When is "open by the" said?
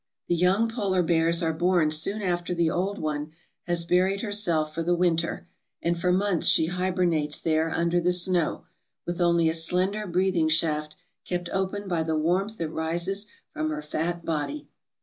11.49-12.17